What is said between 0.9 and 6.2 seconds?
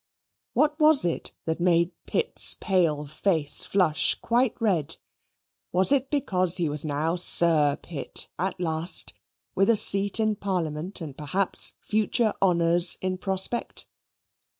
it that made Pitt's pale face flush quite red? Was it